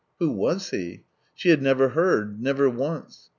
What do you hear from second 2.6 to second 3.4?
once.